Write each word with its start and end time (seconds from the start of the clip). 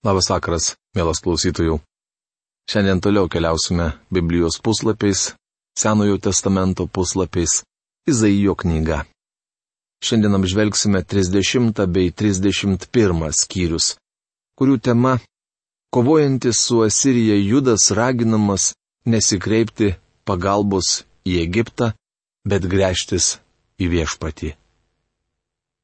Labas 0.00 0.30
vakaras, 0.32 0.66
mielas 0.96 1.18
klausytojų. 1.20 1.74
Šiandien 2.72 3.02
toliau 3.04 3.28
keliausime 3.28 3.90
Biblijos 4.08 4.56
puslapiais, 4.64 5.34
Senojo 5.76 6.16
testamento 6.16 6.86
puslapiais, 6.88 7.58
Izaijo 8.08 8.54
knyga. 8.56 9.02
Šiandien 10.00 10.38
apžvelgsime 10.38 11.02
30 11.04 11.84
bei 11.92 12.08
31 12.16 13.28
skyrius, 13.42 13.90
kurių 14.56 14.78
tema- 14.80 15.18
kovojantis 15.94 16.64
su 16.64 16.80
Asirija 16.80 17.36
Judas 17.36 17.90
raginamas 17.90 18.72
nesikreipti 19.04 19.92
pagalbos 20.24 21.04
į 21.28 21.44
Egiptą, 21.44 21.92
bet 22.48 22.64
grėžtis 22.64 23.36
į 23.76 23.92
viešpatį. 23.92 24.56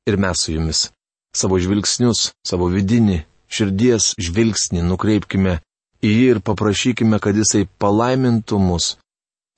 Ir 0.09 0.17
mes 0.17 0.41
su 0.41 0.57
jumis 0.57 0.89
savo 1.37 1.61
žvilgsnius, 1.61 2.33
savo 2.41 2.73
vidinį 2.73 3.27
širdies 3.49 4.13
žvilgsnį 4.21 4.83
nukreipkime 4.87 5.59
į 6.05 6.11
jį 6.13 6.27
ir 6.35 6.41
paprašykime, 6.45 7.19
kad 7.23 7.37
jisai 7.39 7.67
palaimintų 7.83 8.59
mus, 8.61 8.97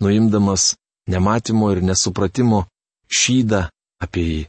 nuimdamas 0.03 0.75
nematymo 1.09 1.73
ir 1.75 1.83
nesupratimo 1.83 2.65
šydą 3.09 3.65
apie 4.05 4.25
jį. 4.29 4.45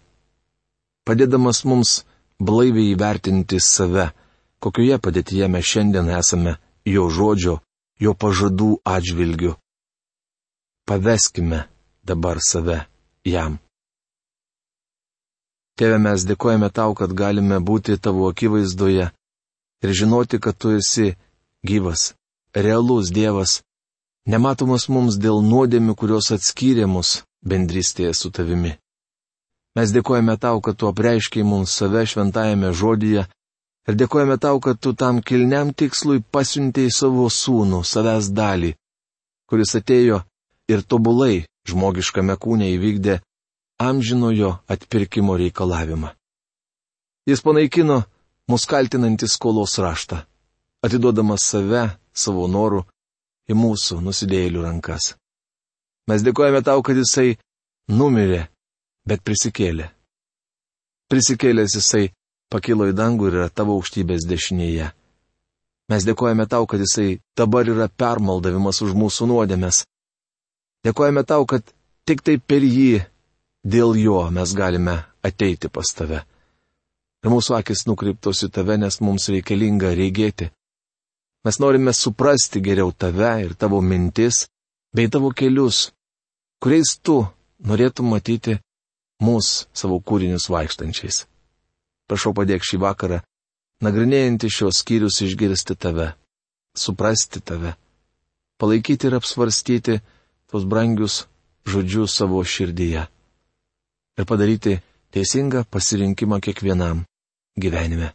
Padėdamas 1.07 1.63
mums 1.65 1.93
blaiviai 2.39 2.91
įvertinti 2.93 3.59
save, 3.63 4.09
kokioje 4.63 4.99
padėtyje 5.01 5.47
mes 5.49 5.65
šiandien 5.65 6.11
esame 6.19 6.57
jo 6.85 7.07
žodžio, 7.09 7.59
jo 7.99 8.13
pažadų 8.13 8.75
atžvilgiu. 8.85 9.55
Paveskime 10.85 11.65
dabar 12.03 12.39
save 12.41 12.83
jam. 13.25 13.57
Tėve, 15.79 15.97
mes 16.03 16.25
dėkojame 16.27 16.67
tau, 16.75 16.91
kad 16.93 17.13
galime 17.15 17.59
būti 17.63 17.95
tavo 18.03 18.27
akivaizdoje 18.27 19.09
ir 19.83 19.93
žinoti, 19.93 20.39
kad 20.39 20.57
tu 20.57 20.71
esi 20.75 21.15
gyvas, 21.63 22.13
realus 22.53 23.11
Dievas, 23.11 23.61
nematomas 24.25 24.87
mums 24.89 25.17
dėl 25.17 25.41
nuodėmių, 25.45 25.95
kurios 25.95 26.31
atskyrė 26.35 26.87
mus 26.87 27.23
bendrystėje 27.45 28.13
su 28.13 28.31
tavimi. 28.31 28.75
Mes 29.77 29.93
dėkojame 29.95 30.35
tau, 30.41 30.59
kad 30.61 30.75
tu 30.75 30.89
apreiškiai 30.89 31.45
mums 31.45 31.71
save 31.71 32.03
šventajame 32.09 32.73
žodyje 32.73 33.25
ir 33.87 33.97
dėkojame 34.01 34.37
tau, 34.41 34.59
kad 34.59 34.79
tu 34.81 34.93
tam 34.93 35.21
kilniam 35.21 35.71
tikslui 35.73 36.19
pasiuntėjai 36.19 36.91
savo 36.93 37.29
sūnų, 37.31 37.83
savęs 37.85 38.31
dalį, 38.35 38.73
kuris 39.49 39.75
atėjo 39.79 40.23
ir 40.69 40.83
tobulai 40.83 41.45
žmogiškame 41.69 42.35
kūne 42.41 42.69
įvykdė 42.75 43.19
amžinojo 43.79 44.57
atpirkimo 44.67 45.37
reikalavimą. 45.39 46.11
Jis 47.29 47.41
panaikino 47.45 48.03
mus 48.49 48.65
kaltinantį 48.65 49.27
skolos 49.29 49.77
raštą, 49.77 50.23
atiduodamas 50.85 51.45
save 51.51 51.83
savo 52.17 52.47
norų 52.49 52.81
į 53.49 53.57
mūsų 53.57 53.99
nusidėjėlių 54.05 54.63
rankas. 54.65 55.13
Mes 56.09 56.25
dėkojame 56.25 56.63
tau, 56.65 56.81
kad 56.81 56.97
jisai 56.97 57.35
numirė, 57.93 58.47
bet 59.05 59.21
prisikėlė. 59.25 59.91
Prisikėlęs 61.09 61.75
jisai 61.77 62.07
pakilo 62.49 62.87
į 62.89 62.95
dangų 62.97 63.29
ir 63.29 63.37
yra 63.41 63.49
tavo 63.53 63.77
aukštybės 63.77 64.25
dešinėje. 64.29 64.89
Mes 65.89 66.05
dėkojame 66.05 66.45
tau, 66.49 66.65
kad 66.69 66.81
jisai 66.81 67.19
dabar 67.37 67.69
yra 67.69 67.89
permaldavimas 67.89 68.81
už 68.85 68.97
mūsų 68.97 69.29
nuodėmės. 69.29 69.83
Dėkojame 70.85 71.25
tau, 71.25 71.45
kad 71.49 71.65
tik 72.09 72.21
tai 72.25 72.37
per 72.41 72.65
jį, 72.65 73.05
dėl 73.65 73.97
jo 73.97 74.21
mes 74.33 74.53
galime 74.57 74.99
ateiti 75.25 75.69
pas 75.69 75.89
tave 75.93 76.23
ir 77.23 77.33
mūsų 77.33 77.57
akis 77.59 77.85
nukreiptos 77.89 78.43
į 78.47 78.51
tave, 78.55 78.77
nes 78.79 78.99
mums 79.03 79.27
reikalinga 79.31 79.91
reigėti. 79.97 80.49
Mes 81.45 81.59
norime 81.63 81.93
suprasti 81.95 82.61
geriau 82.63 82.91
tave 82.91 83.31
ir 83.45 83.55
tavo 83.55 83.79
mintis, 83.81 84.47
bei 84.95 85.07
tavo 85.11 85.31
kelius, 85.31 85.89
kuriais 86.59 86.97
tu 87.01 87.21
norėtum 87.63 88.11
matyti 88.11 88.57
mūsų 89.23 89.67
savo 89.75 89.99
kūrinius 89.99 90.49
vaikštančiais. 90.51 91.25
Prašau 92.09 92.33
padėk 92.35 92.65
šį 92.65 92.79
vakarą, 92.83 93.19
nagrinėjantį 93.85 94.49
šios 94.51 94.81
skyrius 94.83 95.21
išgirsti 95.23 95.75
tave, 95.75 96.13
suprasti 96.75 97.43
tave, 97.43 97.75
palaikyti 98.59 99.07
ir 99.07 99.19
apsvarstyti 99.19 99.99
tos 100.49 100.65
brangius 100.67 101.21
žodžius 101.69 102.15
savo 102.17 102.41
širdyje 102.43 103.05
ir 104.19 104.27
padaryti 104.27 104.79
teisingą 105.15 105.63
pasirinkimą 105.71 106.39
kiekvienam 106.43 107.05
gyvenime. 107.61 108.13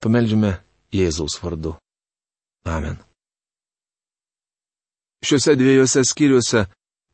Pameldžiame 0.00 0.56
Jėzaus 0.94 1.36
vardu. 1.42 1.76
Amen. 2.64 2.96
Šiuose 5.24 5.56
dviejose 5.60 6.04
skyriuose 6.08 6.64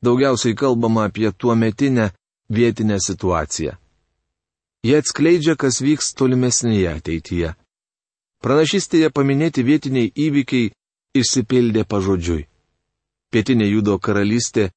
daugiausiai 0.05 0.55
kalbama 0.55 1.09
apie 1.09 1.33
tuo 1.33 1.55
metinę 1.55 2.11
vietinę 2.49 3.01
situaciją. 3.01 3.75
Jie 4.87 4.99
atskleidžia, 5.03 5.57
kas 5.59 5.81
vyks 5.83 6.15
tolimesnėje 6.15 6.91
ateityje. 6.93 7.55
Pranašystėje 8.45 9.11
paminėti 9.11 9.65
vietiniai 9.67 10.13
įvykiai 10.15 10.71
išsipildė 11.19 11.83
pažodžiui. 11.91 12.47
Pietinė 13.35 13.67
judo 13.67 13.99
karalystė 13.99 14.71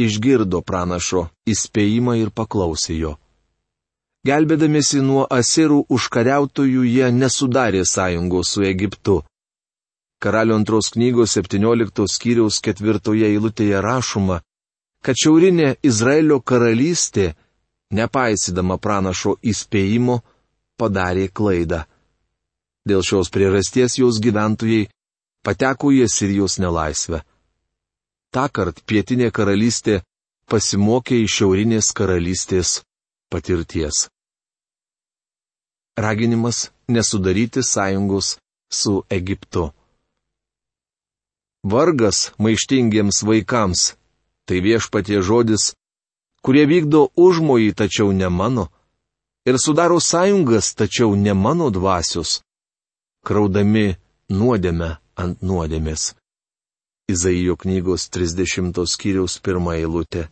išgirdo 0.00 0.62
pranašo 0.64 1.26
įspėjimą 1.44 2.16
ir 2.22 2.30
paklausė 2.32 2.96
jo. 2.96 3.19
Gelbėdamėsi 4.28 5.00
nuo 5.00 5.22
asirų 5.32 5.78
užkariautojų 5.96 6.82
jie 6.84 7.06
nesudarė 7.18 7.86
sąjungos 7.88 8.50
su 8.54 8.64
Egiptu. 8.68 9.22
Karalių 10.20 10.58
antros 10.60 10.90
knygos 10.92 11.38
17 11.38 12.04
skyriaus 12.14 12.58
ketvirtoje 12.60 13.30
eilutėje 13.30 13.80
rašoma, 13.80 14.42
kad 15.00 15.16
šiaurinė 15.16 15.70
Izraelio 15.90 16.36
karalystė, 16.44 17.30
nepaisydama 17.96 18.76
pranašo 18.76 19.38
įspėjimo, 19.40 20.18
padarė 20.76 21.30
klaidą. 21.32 21.86
Dėl 22.84 23.00
šios 23.00 23.32
priežasties 23.32 23.96
jos 24.02 24.20
gyventojai 24.20 24.90
pateko 25.48 25.94
į 25.96 26.04
Asirijos 26.10 26.58
nelaisvę. 26.60 27.22
Ta 28.30 28.48
kart 28.52 28.84
pietinė 28.84 29.32
karalystė 29.32 30.02
pasimokė 30.52 31.22
iš 31.24 31.40
šiaurinės 31.40 31.92
karalystės 31.96 32.82
patirties. 33.32 34.08
Raginimas 35.98 36.70
nesudaryti 36.88 37.62
sąjungos 37.62 38.38
su 38.72 39.04
Egiptu. 39.08 39.70
Vargas 41.64 42.18
maištingiems 42.38 43.16
vaikams- 43.28 43.80
tai 44.46 44.58
viešpatie 44.66 45.22
žodis, 45.22 45.74
kurie 46.44 46.64
vykdo 46.66 47.00
užmojį, 47.26 47.70
tačiau 47.80 48.12
ne 48.12 48.28
mano, 48.28 48.64
ir 49.48 49.56
sudaro 49.64 50.00
sąjungas, 50.00 50.74
tačiau 50.74 51.16
ne 51.16 51.34
mano 51.34 51.70
dvasios, 51.70 52.40
kraudami 53.26 53.96
nuodėmę 54.30 54.90
ant 55.22 55.42
nuodėmės. 55.42 56.14
Izaijo 57.10 57.56
knygos 57.56 58.08
30 58.08 58.86
skyriaus 58.86 59.38
pirmą 59.44 59.74
eilutę. 59.80 60.28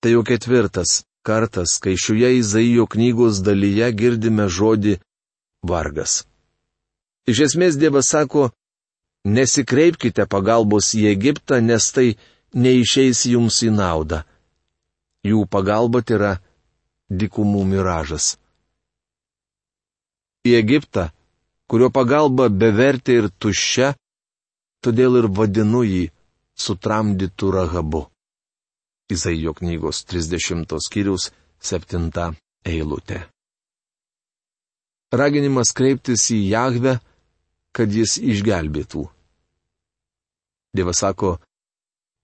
Tai 0.00 0.10
jau 0.14 0.22
ketvirtas 0.24 1.02
kartas, 1.26 1.78
kai 1.82 1.96
šioje 1.96 2.38
Izaijo 2.38 2.86
knygos 2.90 3.42
dalyje 3.44 3.90
girdime 3.92 4.48
žodį 4.48 4.98
vargas. 5.62 6.24
Iš 7.28 7.40
esmės 7.48 7.76
Dievas 7.76 8.08
sako, 8.14 8.48
nesikreipkite 9.28 10.26
pagalbos 10.26 10.94
į 10.96 11.08
Egiptą, 11.12 11.60
nes 11.60 11.90
tai 11.92 12.08
neišeis 12.54 13.26
jums 13.28 13.60
į 13.66 13.72
naudą. 13.76 14.22
Jų 15.26 15.44
pagalba 15.50 16.00
tai 16.00 16.16
yra 16.16 16.32
dikumų 17.10 17.64
miražas. 17.68 18.36
Į 20.48 20.54
Egiptą, 20.62 21.08
kurio 21.68 21.90
pagalba 21.92 22.48
bevertė 22.48 23.18
ir 23.20 23.28
tuščia, 23.42 23.92
todėl 24.84 25.18
ir 25.20 25.28
vadinu 25.28 25.82
jį 25.84 26.06
sutramdytų 26.56 27.50
rahabu. 27.58 28.06
Izaijo 29.08 29.54
knygos 29.54 30.04
30 30.04 30.76
skyrius 30.84 31.30
7 31.64 32.34
eilutė. 32.68 33.22
Raginimas 35.08 35.72
kreiptis 35.72 36.26
į 36.34 36.38
Jahvę, 36.50 36.98
kad 37.72 37.88
jis 37.88 38.18
išgelbėtų. 38.20 39.06
Dievas 40.76 41.00
sako, 41.00 41.38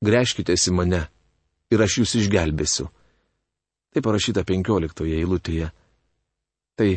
greškitės 0.05 0.69
į 0.69 0.77
mane 0.77 1.01
ir 1.73 1.85
aš 1.87 1.99
jūs 2.03 2.15
išgelbėsiu. 2.21 2.91
Tai 3.95 4.05
parašyta 4.05 4.45
15 4.45 5.09
eilutėje. 5.09 5.73
Tai 6.77 6.91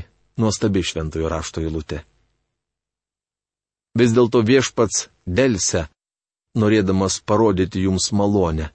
nuostabi 0.43 0.83
šventojo 0.83 1.31
rašto 1.31 1.63
eilutė. 1.63 2.03
Vis 3.97 4.11
dėlto 4.11 4.43
viešpats 4.43 5.07
dėlse, 5.23 5.87
norėdamas 6.59 7.21
parodyti 7.23 7.87
jums 7.87 8.11
malonę 8.11 8.73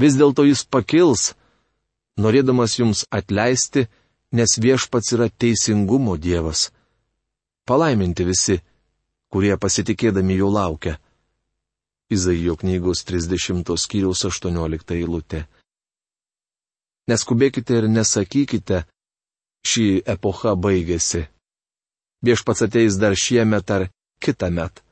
vis 0.00 0.16
dėlto 0.18 0.44
jis 0.48 0.64
pakils, 0.64 1.32
norėdamas 2.20 2.78
jums 2.78 3.04
atleisti, 3.10 3.86
nes 4.32 4.58
viešpats 4.58 5.12
yra 5.16 5.28
teisingumo 5.28 6.16
Dievas. 6.16 6.70
Palaiminti 7.68 8.24
visi, 8.24 8.58
kurie 9.32 9.56
pasitikėdami 9.56 10.38
jo 10.40 10.48
laukia. 10.52 10.98
Izaijo 12.12 12.56
knygos 12.60 13.04
30 13.08 13.76
skyriaus 13.80 14.24
18 14.28 14.96
eilutė. 14.98 15.46
Neskubėkite 17.08 17.78
ir 17.80 17.88
nesakykite, 17.88 18.82
šį 19.66 19.86
epochą 20.14 20.52
baigėsi. 20.56 21.24
Viešpats 22.22 22.62
ateis 22.66 22.98
dar 23.00 23.16
šiemet 23.18 23.70
ar 23.74 23.88
kitą 24.22 24.50
met. 24.54 24.82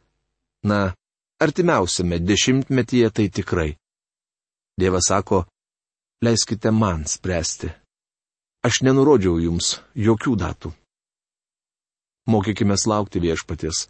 Na, 0.66 0.94
artimiausiame 1.38 2.18
dešimtmetyje 2.18 3.10
tai 3.10 3.28
tikrai. 3.30 3.70
Dievas 4.80 5.10
sako, 5.10 5.44
leiskite 6.24 6.70
man 6.70 7.04
spręsti. 7.06 7.68
Aš 8.64 8.82
nenurodžiau 8.84 9.38
jums 9.40 9.78
jokių 9.96 10.36
datų. 10.40 10.72
Mokykime 12.28 12.76
laukti 12.86 13.20
viešpaties. 13.20 13.88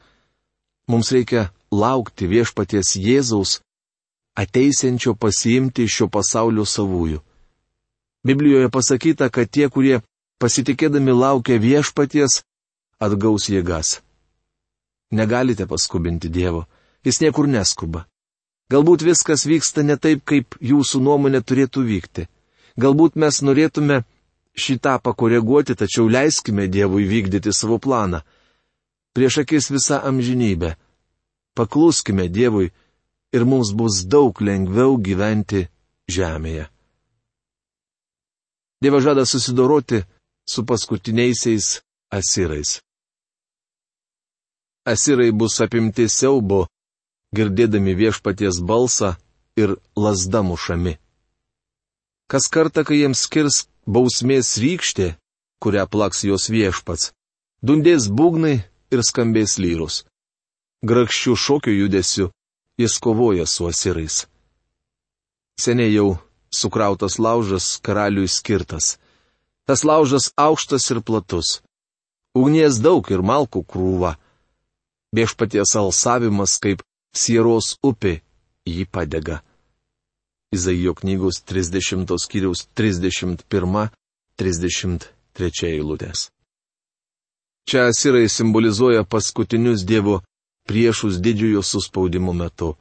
Mums 0.90 1.10
reikia 1.14 1.50
laukti 1.70 2.26
viešpaties 2.26 2.96
Jėzaus, 2.96 3.60
ateisiančio 4.34 5.14
pasiimti 5.14 5.86
iš 5.86 5.96
šio 5.96 6.08
pasaulio 6.08 6.64
savųjų. 6.66 7.20
Biblijoje 8.26 8.70
pasakyta, 8.70 9.30
kad 9.30 9.50
tie, 9.50 9.68
kurie 9.68 10.02
pasitikėdami 10.42 11.12
laukia 11.14 11.58
viešpaties, 11.58 12.42
atgaus 13.00 13.48
jėgas. 13.48 14.00
Negalite 15.10 15.66
paskubinti 15.66 16.28
Dievo, 16.28 16.66
jis 17.04 17.20
niekur 17.22 17.48
neskuba. 17.48 18.09
Galbūt 18.70 19.02
viskas 19.02 19.46
vyksta 19.50 19.82
ne 19.82 19.96
taip, 19.98 20.22
kaip 20.30 20.54
jūsų 20.62 21.00
nuomonė 21.02 21.40
turėtų 21.42 21.82
vykti. 21.88 22.26
Galbūt 22.78 23.16
mes 23.18 23.40
norėtume 23.42 24.02
šitą 24.54 24.98
pakoreguoti, 25.02 25.74
tačiau 25.74 26.06
leiskime 26.08 26.68
Dievui 26.70 27.08
vykdyti 27.10 27.52
savo 27.52 27.80
planą. 27.82 28.22
Prieš 29.14 29.40
akis 29.42 29.70
visą 29.74 29.98
amžinybę. 30.06 30.76
Pakluskime 31.58 32.28
Dievui 32.30 32.70
ir 33.34 33.44
mums 33.44 33.72
bus 33.74 34.04
daug 34.06 34.38
lengviau 34.40 34.94
gyventi 35.02 35.66
žemėje. 36.10 36.68
Dievas 38.80 39.02
žada 39.04 39.26
susidoroti 39.26 40.04
su 40.46 40.62
paskutiniaisiais 40.64 41.80
asirais. 42.10 42.78
Asirai 44.86 45.30
bus 45.32 45.58
apimti 45.60 46.06
siaubo, 46.08 46.64
girdėdami 47.36 47.94
viešpaties 47.94 48.60
balsą 48.60 49.14
ir 49.56 49.76
lasda 49.96 50.42
mušami. 50.42 50.98
Kas 52.30 52.46
kartą, 52.46 52.84
kai 52.86 53.02
jiems 53.02 53.24
skirs 53.26 53.56
bausmės 53.86 54.56
rykštė, 54.62 55.16
kurią 55.62 55.86
plaks 55.90 56.24
jos 56.24 56.48
viešpats, 56.54 57.10
dundės 57.62 58.06
būgnai 58.08 58.56
ir 58.94 59.02
skambės 59.06 59.58
lyrus. 59.58 60.04
Grakščių 60.86 61.34
šokio 61.36 61.74
judesiu 61.74 62.30
jis 62.80 62.98
kovoja 63.02 63.46
su 63.46 63.66
asirais. 63.68 64.26
Seniai 65.60 65.92
jau 65.92 66.18
sukrautas 66.50 67.18
laužas 67.18 67.76
karaliui 67.84 68.28
skirtas. 68.28 68.96
Tas 69.66 69.84
laužas 69.84 70.30
aukštas 70.36 70.88
ir 70.90 71.02
platus. 71.02 71.60
Ugnies 72.34 72.80
daug 72.80 73.04
ir 73.10 73.20
malkų 73.22 73.62
krūva. 73.66 74.14
Viešpaties 75.14 75.74
alsavimas 75.76 76.56
kaip 76.62 76.80
sieros 77.16 77.78
upė 77.82 78.20
jį 78.66 78.84
padega. 78.90 79.42
Izaijo 80.54 80.94
knygos 80.98 81.42
30 81.46 82.18
skyriaus 82.18 82.68
31-33 82.76 85.66
eilutės. 85.70 86.30
Čia 87.68 87.86
asirai 87.90 88.28
simbolizuoja 88.28 89.04
paskutinius 89.04 89.84
Dievo 89.86 90.20
priešus 90.66 91.20
didžiojo 91.22 91.62
suspaudimo 91.62 92.32
metu. 92.32 92.76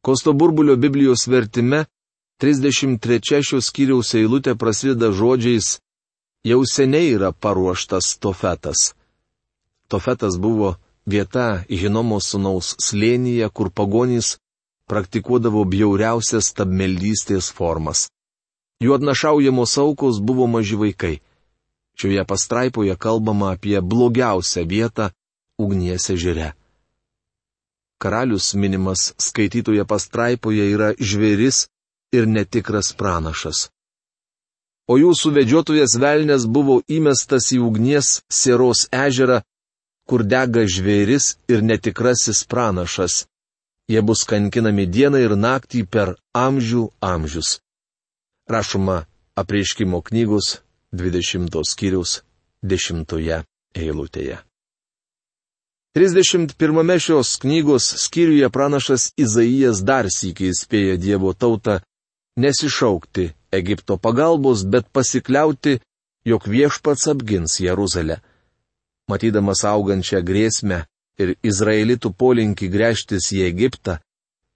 Kosto 0.00 0.32
burbulio 0.32 0.76
Biblijos 0.76 1.26
vertime 1.28 1.84
33 2.40 3.42
šios 3.42 3.66
skyriaus 3.68 4.14
eilutė 4.14 4.54
prasideda 4.56 5.12
žodžiais 5.12 5.84
Jau 6.44 6.60
seniai 6.68 7.14
yra 7.16 7.30
paruoštas 7.32 8.18
Tofetas. 8.20 8.92
Tofetas 9.88 10.36
buvo 10.36 10.74
vieta 11.06 11.64
Hinomo 11.68 12.20
sunaus 12.20 12.74
slėnyje, 12.80 13.48
kur 13.50 13.70
pagonys 13.70 14.36
praktikuodavo 14.90 15.64
bjauriausias 15.64 16.50
stabmeldystės 16.52 17.50
formas. 17.52 18.08
Jų 18.82 18.96
atnašaujamos 18.98 19.78
aukos 19.80 20.20
buvo 20.20 20.46
maži 20.50 20.76
vaikai. 20.76 21.14
Šioje 21.96 22.24
pastraipoje 22.26 22.96
kalbama 22.98 23.52
apie 23.54 23.78
blogiausią 23.80 24.64
vietą 24.66 25.10
ugnies 25.58 26.10
ežere. 26.10 26.52
Karalius 28.02 28.54
minimas 28.54 29.12
skaitytoje 29.22 29.84
pastraipoje 29.86 30.66
yra 30.74 30.90
žvėris 30.98 31.68
ir 32.12 32.26
netikras 32.26 32.92
pranašas. 32.98 33.68
O 34.90 34.98
jūsų 35.00 35.30
vedžiotojas 35.38 35.94
velnės 35.96 36.44
buvo 36.44 36.82
įmestas 36.92 37.48
į 37.56 37.62
ugnies 37.64 38.18
sieros 38.28 38.84
ežerą, 38.92 39.40
kur 40.08 40.24
dega 40.24 40.64
žvėris 40.68 41.34
ir 41.48 41.62
netikrasis 41.62 42.44
pranašas. 42.44 43.24
Jie 43.88 44.00
bus 44.00 44.24
kankinami 44.24 44.86
dieną 44.88 45.20
ir 45.20 45.34
naktį 45.36 45.84
per 45.84 46.14
amžių 46.32 46.86
amžius. 47.04 47.58
Rašoma 48.48 49.04
apreiškimo 49.36 50.00
knygos 50.08 50.60
20 50.92 51.60
skyriaus 51.68 52.22
10 52.62 53.44
eilutėje. 53.74 54.38
31 55.94 56.98
šios 56.98 57.36
knygos 57.38 57.84
skyriuje 58.04 58.48
pranašas 58.50 59.12
Izaijas 59.16 59.82
dar 59.86 60.08
sįkiai 60.10 60.50
įspėja 60.50 60.96
Dievo 60.98 61.34
tautą 61.34 61.78
nesišaukti 62.36 63.28
Egipto 63.54 63.96
pagalbos, 63.96 64.64
bet 64.66 64.88
pasikliauti, 64.90 65.78
jog 66.26 66.48
viešpats 66.50 67.06
apgins 67.12 67.60
Jeruzalę 67.62 68.18
matydamas 69.10 69.64
augančią 69.68 70.22
grėsmę 70.24 70.84
ir 71.20 71.34
izraelitų 71.46 72.12
polinkį 72.18 72.68
grėžtis 72.72 73.30
į 73.36 73.44
Egiptą, 73.48 73.98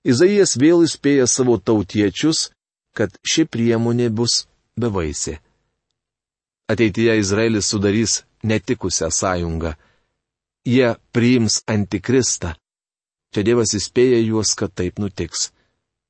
Izaijas 0.08 0.54
vėl 0.56 0.84
įspėja 0.86 1.26
savo 1.26 1.58
tautiečius, 1.58 2.48
kad 2.96 3.12
ši 3.26 3.44
priemonė 3.50 4.08
bus 4.14 4.46
bevaisė. 4.78 5.38
Ateityje 6.70 7.18
Izraelis 7.18 7.68
sudarys 7.72 8.22
netikusią 8.42 9.10
sąjungą. 9.10 9.74
Jie 10.64 10.94
priims 11.12 11.62
antikristą. 11.66 12.54
Čia 13.32 13.44
Dievas 13.44 13.74
įspėja 13.76 14.20
juos, 14.22 14.54
kad 14.56 14.72
taip 14.72 15.00
nutiks. 15.02 15.50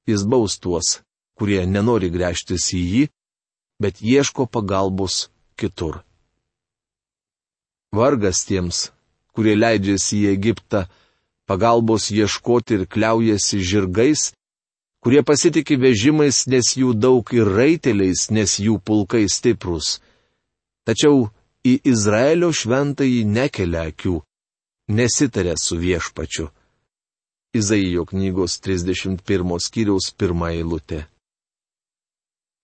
Jis 0.07 0.25
baus 0.25 0.59
tuos, 0.63 1.01
kurie 1.39 1.65
nenori 1.67 2.11
grėžtis 2.11 2.71
į 2.75 2.83
jį, 2.93 3.05
bet 3.83 4.03
ieško 4.03 4.47
pagalbos 4.47 5.29
kitur. 5.59 6.03
Vargas 7.93 8.45
tiems, 8.45 8.91
kurie 9.33 9.55
leidžiasi 9.57 10.23
į 10.23 10.33
Egiptą, 10.35 10.85
pagalbos 11.49 12.11
ieškoti 12.13 12.77
ir 12.77 12.85
kliaujasi 12.93 13.63
žirgais, 13.65 14.33
kurie 15.01 15.23
pasitikė 15.25 15.79
vežimais, 15.81 16.45
nes 16.53 16.75
jų 16.77 16.93
daug 16.93 17.33
ir 17.33 17.49
raiteliais, 17.49 18.29
nes 18.31 18.59
jų 18.61 18.77
pulkai 18.85 19.25
stiprus. 19.33 19.99
Tačiau 20.85 21.29
į 21.65 21.79
Izraelio 21.89 22.51
šventąjį 22.53 23.23
nekelia 23.25 23.89
akių, 23.89 24.19
nesitarė 24.93 25.55
su 25.61 25.79
viešpačiu. 25.81 26.49
Izaijo 27.57 28.05
knygos 28.05 28.59
31 28.61 29.57
skyriaus 29.65 30.11
pirmą 30.13 30.53
eilutę. 30.53 31.07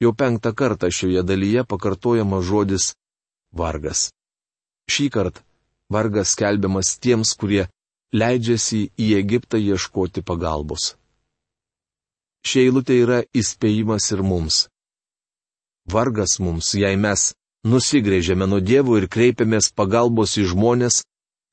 Jau 0.03 0.13
penktą 0.13 0.53
kartą 0.53 0.91
šioje 0.93 1.23
dalyje 1.25 1.65
pakartojama 1.65 2.43
žodis 2.45 2.93
vargas. 3.57 4.11
Šį 4.91 5.09
kartą 5.15 5.45
vargas 5.95 6.33
skelbiamas 6.35 6.97
tiems, 6.99 7.35
kurie 7.39 7.67
leidžiasi 8.15 8.81
į 8.99 9.09
Egiptą 9.21 9.59
ieškoti 9.61 10.23
pagalbos. 10.23 10.95
Šia 12.45 12.67
eilutė 12.69 12.99
yra 13.03 13.23
įspėjimas 13.41 14.11
ir 14.15 14.23
mums. 14.23 14.67
Vargas 15.91 16.39
mums, 16.41 16.75
jei 16.77 16.97
mes 16.97 17.33
nusigrėžėme 17.69 18.49
nuo 18.49 18.61
dievų 18.61 18.99
ir 19.01 19.07
kreipiamės 19.09 19.71
pagalbos 19.77 20.37
į 20.41 20.47
žmonės, 20.53 21.03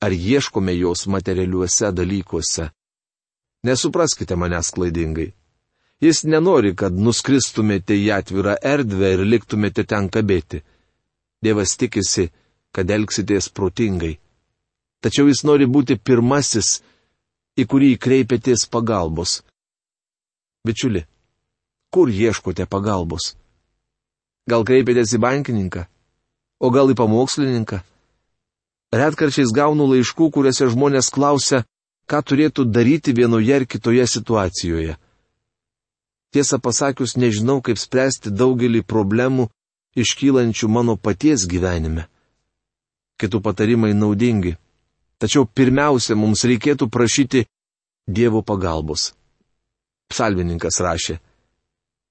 ar 0.04 0.12
ieškome 0.12 0.74
jos 0.76 1.06
materialiuose 1.06 1.92
dalykuose. 1.96 2.68
Nesupraskite 3.64 4.36
manęs 4.36 4.72
klaidingai. 4.74 5.30
Jis 6.02 6.24
nenori, 6.26 6.74
kad 6.74 6.92
nuskristumėte 6.98 7.94
į 7.94 8.08
atvirą 8.18 8.56
erdvę 8.74 9.12
ir 9.16 9.20
liktumėte 9.22 9.84
ten 9.86 10.08
kabėti. 10.10 10.64
Dievas 11.42 11.76
tikisi, 11.78 12.26
kad 12.26 12.41
elgsitės 12.80 13.50
protingai. 13.52 14.16
Tačiau 15.02 15.28
jis 15.28 15.42
nori 15.44 15.66
būti 15.66 15.98
pirmasis, 15.98 16.80
į 17.58 17.66
kurį 17.68 17.96
kreipiatės 18.00 18.64
pagalbos. 18.72 19.42
Bičiuli, 20.64 21.04
kur 21.92 22.08
ieškote 22.08 22.66
pagalbos? 22.70 23.34
Gal 24.48 24.64
kreipiatės 24.64 25.12
į 25.16 25.20
bankininką? 25.22 25.86
O 26.62 26.70
gal 26.70 26.90
į 26.92 26.96
pamokslininką? 26.96 27.82
Retkarčiais 28.92 29.52
gaunu 29.56 29.88
laiškų, 29.90 30.30
kuriuose 30.30 30.68
žmonės 30.72 31.10
klausia, 31.10 31.64
ką 32.06 32.20
turėtų 32.22 32.66
daryti 32.68 33.14
vienoje 33.16 33.56
ar 33.56 33.64
kitoje 33.66 34.06
situacijoje. 34.06 34.96
Tiesą 36.32 36.58
pasakius, 36.60 37.16
nežinau, 37.16 37.60
kaip 37.60 37.76
spręsti 37.80 38.32
daugelį 38.32 38.82
problemų 38.88 39.48
iškylančių 39.96 40.68
mano 40.68 40.96
paties 40.96 41.44
gyvenime. 41.48 42.06
Kitų 43.22 43.38
patarimai 43.38 43.92
naudingi. 43.94 44.56
Tačiau 45.22 45.46
pirmiausia, 45.46 46.16
mums 46.18 46.42
reikėtų 46.42 46.88
prašyti 46.90 47.44
Dievo 48.10 48.42
pagalbos. 48.42 49.12
Psalvininkas 50.10 50.80
rašė. 50.82 51.20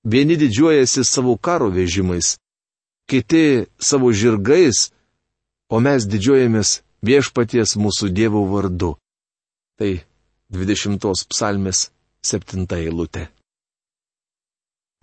Vieni 0.08 0.38
didžiuojasi 0.40 1.04
savo 1.04 1.36
karo 1.36 1.68
vežimais, 1.70 2.38
kiti 3.12 3.68
savo 3.76 4.14
žirgais, 4.16 4.88
o 5.68 5.84
mes 5.84 6.08
didžiuojamės 6.08 6.80
viešpaties 7.04 7.76
mūsų 7.76 8.10
Dievo 8.16 8.46
vardu. 8.48 8.96
Tai 9.76 9.92
20 10.56 11.28
psalmės 11.28 11.90
7 12.24 12.66
eilutė. 12.80 13.28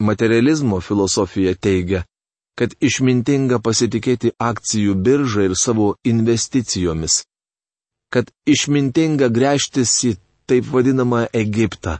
Materializmo 0.00 0.80
filosofija 0.80 1.54
teigia, 1.54 2.04
kad 2.58 2.74
išmintinga 2.82 3.60
pasitikėti 3.62 4.32
akcijų 4.42 4.96
biržą 5.06 5.44
ir 5.46 5.54
savo 5.54 5.92
investicijomis. 6.12 7.22
Kad 8.10 8.32
išmintinga 8.50 9.28
grėžtis 9.30 9.92
į 10.08 10.16
taip 10.48 10.70
vadinamą 10.72 11.26
Egiptą. 11.42 11.98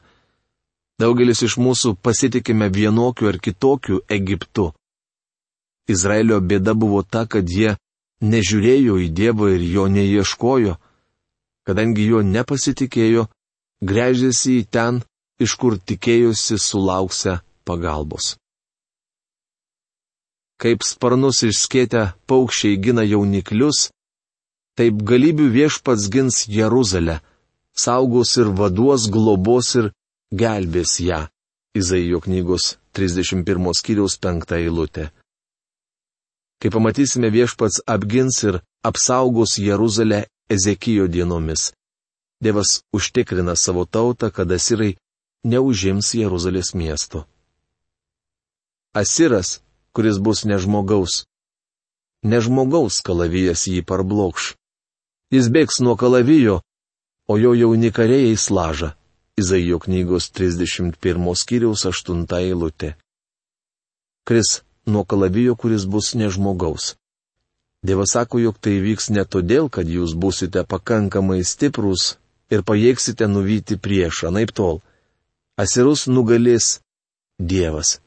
Daugelis 0.99 1.45
iš 1.47 1.59
mūsų 1.62 1.95
pasitikime 2.03 2.67
vienokiu 2.75 3.29
ar 3.31 3.38
kitokiu 3.38 4.00
Egiptu. 4.11 4.73
Izraelio 5.88 6.41
bėda 6.41 6.75
buvo 6.75 7.05
ta, 7.05 7.23
kad 7.31 7.47
jie 7.49 7.77
nežiūrėjo 8.21 8.99
į 9.05 9.09
Dievą 9.15 9.53
ir 9.55 9.62
jo 9.77 9.87
neieškojo. 9.93 10.75
Kadangi 11.69 12.09
jo 12.09 12.25
nepasitikėjo, 12.25 13.29
grėžėsi 13.85 14.59
į 14.65 14.67
ten, 14.75 15.03
iš 15.38 15.55
kur 15.61 15.79
tikėjosi 15.79 16.59
sulauksę 16.59 17.38
pagalbos. 17.69 18.35
Kaip 20.59 20.83
sparnus 20.83 21.45
išskėtę 21.47 22.03
paukščiai 22.27 22.79
gina 22.83 23.05
jauniklius, 23.07 23.88
taip 24.79 25.03
galybių 25.11 25.47
viešpats 25.55 26.09
gins 26.11 26.45
Jeruzalę, 26.50 27.21
saugos 27.85 28.35
ir 28.43 28.50
vaduos, 28.59 29.07
globos 29.07 29.75
ir 29.79 29.93
gelbės 30.35 30.99
ją. 31.00 31.27
Izaijo 31.79 32.19
knygos 32.25 32.75
31 32.97 33.75
skyriaus 33.79 34.19
5 34.19 34.57
eilutė. 34.59 35.11
Kai 36.59 36.71
pamatysime 36.75 37.31
viešpats 37.31 37.85
apgins 37.87 38.43
ir 38.49 38.59
apsaugos 38.83 39.59
Jeruzalę 39.62 40.25
Ezekijo 40.50 41.07
dienomis. 41.07 41.73
Dievas 42.43 42.83
užtikrina 42.93 43.55
savo 43.55 43.85
tautą, 43.85 44.31
kad 44.35 44.50
asirai 44.50 44.97
neužims 45.45 46.15
Jeruzalės 46.19 46.75
miesto. 46.75 47.27
Asiras, 48.95 49.61
kuris 49.95 50.18
bus 50.18 50.45
nežmogaus. 50.45 51.25
Nežmogaus 52.23 53.00
kalavijas 53.07 53.66
jį 53.71 53.83
parblokš. 53.87 54.54
Jis 55.35 55.50
bėgs 55.54 55.80
nuo 55.85 55.95
kalavijo, 56.00 56.61
o 57.28 57.38
jo 57.38 57.52
jauni 57.54 57.90
kariai 57.92 58.33
įslaža. 58.35 58.95
Izaijo 59.38 59.78
knygos 59.78 60.33
31 60.35 61.35
skyriaus 61.38 61.85
8 61.87 62.25
eilutė. 62.40 62.97
Kris 64.26 64.62
nuo 64.87 65.04
kalavijo, 65.04 65.54
kuris 65.54 65.85
bus 65.87 66.14
nežmogaus. 66.18 66.97
Dievas 67.83 68.16
sako, 68.16 68.40
jog 68.42 68.59
tai 68.59 68.80
vyks 68.83 69.12
ne 69.14 69.23
todėl, 69.25 69.68
kad 69.71 69.87
jūs 69.87 70.16
busite 70.18 70.64
pakankamai 70.66 71.45
stiprus 71.47 72.16
ir 72.50 72.64
pajėgsite 72.66 73.28
nuvyti 73.30 73.78
priešą, 73.78 74.33
naip 74.35 74.50
tol. 74.50 74.83
Asirus 75.59 76.09
nugalės 76.11 76.80
Dievas. 77.38 78.00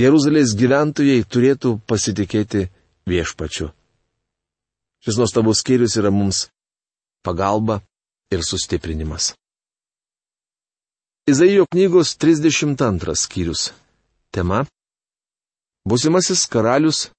Jeruzalės 0.00 0.54
gyventojai 0.56 1.20
turėtų 1.28 1.74
pasitikėti 1.84 2.62
viešpačiu. 3.04 3.66
Šis 5.04 5.18
nuostabus 5.20 5.60
skyrius 5.60 5.98
yra 6.00 6.08
mums 6.08 6.46
pagalba 7.26 7.82
ir 8.32 8.40
sustiprinimas. 8.40 9.34
Izaijo 11.28 11.66
knygos 11.68 12.14
32 12.16 13.16
skyrius. 13.20 13.72
Tema- 14.32 14.62
Būsimasis 15.88 16.46
karalius, 16.48 17.10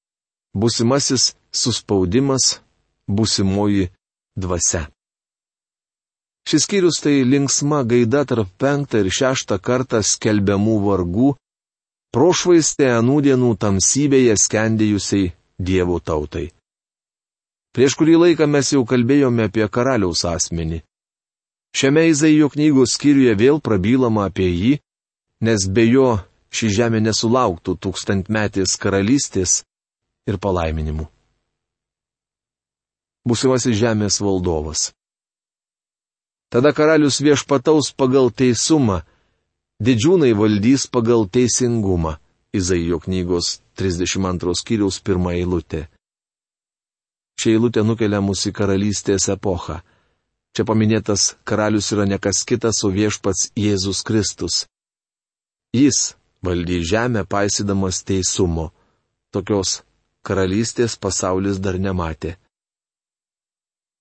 būsimasis 0.58 1.36
suspaudimas, 1.54 2.58
būsimoji 3.06 3.92
dvasia. 4.34 4.88
Šis 6.50 6.66
skyrius 6.66 6.98
tai 7.06 7.22
linksma 7.22 7.84
gaida 7.86 8.26
tarp 8.26 8.50
penktą 8.58 9.04
ir 9.06 9.14
šeštą 9.14 9.62
kartą 9.62 10.02
skelbiamų 10.02 10.80
vargų 10.90 11.36
prošvaistė 12.14 12.92
anūdienų 13.00 13.56
tamsybėje 13.58 14.36
skendėjusiai 14.38 15.32
Dievo 15.64 16.00
tautai. 16.00 16.52
Prieš 17.74 17.96
kurį 17.98 18.18
laiką 18.22 18.46
mes 18.50 18.70
jau 18.74 18.84
kalbėjome 18.86 19.48
apie 19.50 19.66
karaliaus 19.70 20.22
asmenį. 20.30 20.84
Šiame 21.74 22.04
Izaijo 22.12 22.52
knygos 22.54 22.94
skyriuje 22.98 23.34
vėl 23.38 23.58
prabylama 23.66 24.28
apie 24.30 24.50
jį, 24.50 24.74
nes 25.42 25.66
be 25.74 25.88
jo 25.90 26.10
ši 26.54 26.70
žemė 26.78 27.02
nesulauktų 27.02 27.76
tūkstantmetės 27.82 28.76
karalystės 28.78 29.64
ir 30.30 30.38
palaiminimų. 30.38 31.08
Būsimasis 33.26 33.80
žemės 33.80 34.20
valdovas. 34.22 34.92
Tada 36.54 36.74
karalius 36.78 37.18
viešpataus 37.26 37.90
pagal 37.98 38.30
teisumą 38.30 39.02
Didžiūnai 39.84 40.32
valdys 40.32 40.86
pagal 40.88 41.26
teisingumą. 41.28 42.16
Izaijo 42.56 43.02
knygos 43.04 43.60
32 43.76 44.54
skyriaus 44.56 45.00
pirmą 45.04 45.34
eilutę. 45.36 45.88
Ši 47.42 47.56
eilutė 47.58 47.82
nukelia 47.84 48.22
mus 48.24 48.46
į 48.48 48.54
karalystės 48.56 49.26
epochą. 49.34 49.82
Čia 50.54 50.64
paminėtas 50.70 51.34
karalius 51.44 51.90
yra 51.92 52.06
ne 52.08 52.20
kas 52.22 52.46
kitas, 52.48 52.80
o 52.86 52.94
viešpats 52.94 53.50
Jėzus 53.60 54.04
Kristus. 54.08 54.68
Jis 55.76 56.14
valdy 56.46 56.80
žemę 56.86 57.26
paisydamas 57.26 58.04
teisumo. 58.08 58.70
Tokios 59.34 59.82
karalystės 60.24 60.96
pasaulis 60.96 61.60
dar 61.60 61.82
nematė. 61.82 62.38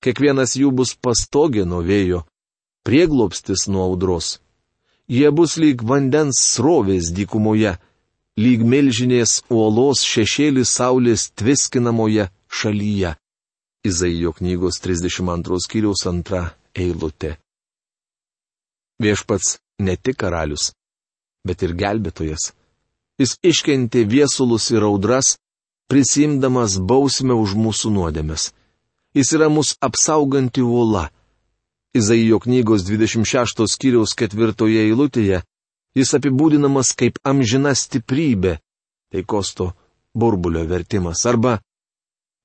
Kiekvienas 0.04 0.54
jų 0.60 0.70
bus 0.78 0.94
pastogė 0.94 1.66
nuo 1.66 1.82
vėjo, 1.82 2.22
prieglopstis 2.86 3.66
nuo 3.72 3.88
audros. 3.88 4.36
Jie 5.10 5.30
bus 5.34 5.56
lyg 5.58 5.82
vandens 5.82 6.38
srovės 6.54 7.10
dykumoje, 7.14 7.74
lyg 8.38 8.62
milžinės 8.62 9.42
uolos 9.50 10.04
šešėlis 10.06 10.70
saulės 10.78 11.30
tviskinamoje 11.34 12.28
šalyje. 12.48 13.16
Izaijo 13.82 14.32
knygos 14.38 14.78
32 14.80 15.58
skyriaus 15.64 16.06
antra 16.06 16.42
eilutė. 16.78 17.36
Viešpats 19.02 19.58
ne 19.82 19.96
tik 19.96 20.20
karalius, 20.22 20.70
bet 21.44 21.62
ir 21.66 21.74
gelbėtojas. 21.74 22.52
Jis 23.18 23.34
iškentė 23.42 24.04
viesulus 24.06 24.70
ir 24.70 24.86
audras, 24.86 25.36
prisimdamas 25.90 26.78
bausmę 26.78 27.34
už 27.34 27.56
mūsų 27.58 27.90
nuodėmes. 27.96 28.52
Jis 29.18 29.34
yra 29.36 29.50
mūsų 29.52 29.76
apsauganti 29.82 30.62
uola 30.62 31.08
Izaijo 31.96 32.38
knygos 32.40 32.86
26 32.88 33.66
skyriaus 33.68 34.14
ketvirtoje 34.16 34.86
eilutėje 34.88 35.42
jis 35.96 36.14
apibūdinamas 36.16 36.94
kaip 36.98 37.20
amžina 37.28 37.74
stiprybė, 37.76 38.56
tai 39.12 39.24
kosto 39.28 39.72
burbulio 40.16 40.64
vertimas, 40.68 41.24
arba 41.28 41.58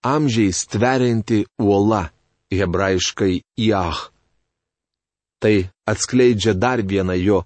amžiais 0.05 0.65
tverianti 0.71 1.45
uola, 1.63 2.07
hebrajiškai 2.51 3.33
jach. 3.59 4.07
Tai 5.41 5.55
atskleidžia 5.87 6.55
dar 6.57 6.81
vieną 6.81 7.15
jo 7.21 7.43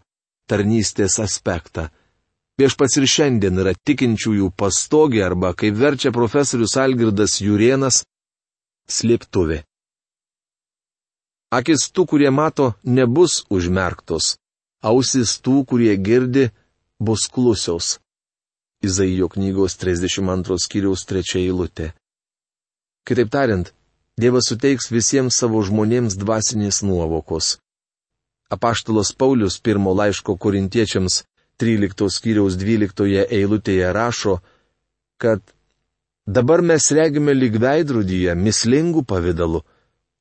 tarnystės 0.50 1.20
aspektą. 1.20 1.90
Viešpats 2.60 2.98
ir 3.00 3.08
šiandien 3.10 3.58
yra 3.64 3.74
tikinčiųjų 3.88 4.52
pastogė 4.58 5.24
arba, 5.26 5.54
kaip 5.58 5.76
verčia 5.80 6.12
profesorius 6.14 6.78
Algirdas 6.78 7.40
Jurienas, 7.42 8.04
slėptuvė. 8.88 9.64
Akis 11.52 11.90
tų, 11.92 12.06
kurie 12.08 12.32
mato, 12.32 12.74
nebus 12.84 13.42
užmerktos, 13.52 14.38
ausis 14.82 15.36
tų, 15.44 15.66
kurie 15.68 15.98
girdi, 16.00 16.50
bus 17.00 17.28
klusiaus. 17.28 17.98
Izaijo 18.82 19.28
knygos 19.30 19.76
32 19.78 20.58
skyriaus 20.64 21.04
3 21.06 21.38
eilutė. 21.44 21.92
Kitaip 23.06 23.30
tariant, 23.34 23.74
Dievas 24.22 24.50
suteiks 24.52 24.92
visiems 24.92 25.38
savo 25.40 25.62
žmonėms 25.64 26.18
dvasinės 26.20 26.82
nuovokos. 26.84 27.56
Apaštalas 28.52 29.14
Paulius 29.16 29.56
pirmo 29.64 29.94
laiško 29.96 30.36
korintiečiams 30.36 31.22
13 31.64 32.10
skyriaus 32.12 32.58
12 32.60 33.24
eilutėje 33.40 33.94
rašo, 33.96 34.36
kad 35.18 35.42
dabar 36.28 36.62
mes 36.62 36.92
regime 36.92 37.34
lyg 37.34 37.56
veidrodyje 37.64 38.36
mislingų 38.36 39.06
pavydalų, 39.08 39.64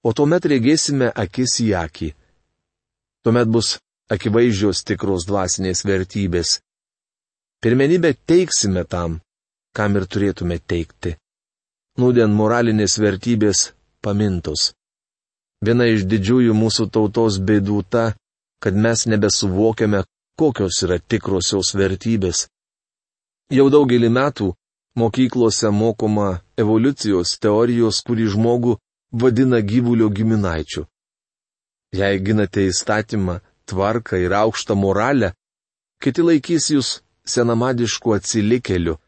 o 0.05 0.13
tuomet 0.17 0.47
regėsime 0.53 1.11
akis 1.25 1.59
į 1.65 1.69
akį. 1.85 2.11
Tuomet 3.25 3.49
bus 3.53 3.77
akivaizdžios 4.11 4.85
tikros 4.89 5.27
dvasinės 5.29 5.85
vertybės. 5.87 6.59
Pirmenybę 7.61 8.15
teiksime 8.27 8.85
tam, 8.89 9.21
kam 9.77 9.97
ir 10.01 10.07
turėtume 10.09 10.59
teikti. 10.59 11.17
Nūdien 12.01 12.33
moralinės 12.33 12.97
vertybės 13.03 13.71
pamintos. 14.01 14.71
Viena 15.61 15.85
iš 15.93 16.07
didžiųjų 16.09 16.55
mūsų 16.57 16.89
tautos 16.95 17.37
bėdų 17.37 17.83
ta, 17.93 18.05
kad 18.65 18.75
mes 18.75 19.05
nebesuvokiame, 19.13 20.07
kokios 20.41 20.81
yra 20.87 20.97
tikrosios 20.99 21.75
vertybės. 21.77 22.47
Jau 23.53 23.67
daugelį 23.69 24.09
metų 24.09 24.55
mokyklose 24.97 25.69
mokoma 25.71 26.41
evoliucijos 26.57 27.37
teorijos, 27.43 28.01
kuri 28.07 28.29
žmogų 28.33 28.79
vadina 29.13 29.61
gyvulio 29.61 30.09
giminaičiu. 30.11 30.87
Jei 31.93 32.19
ginate 32.23 32.67
įstatymą, 32.71 33.41
tvarką 33.67 34.19
ir 34.23 34.33
aukštą 34.43 34.75
moralę, 34.79 35.33
kiti 36.03 36.23
laikys 36.23 36.71
jūs 36.75 36.91
senamadišku 37.27 38.15
atsilikėliu, 38.17 38.99